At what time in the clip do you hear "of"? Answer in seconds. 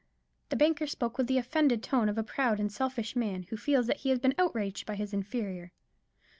2.09-2.17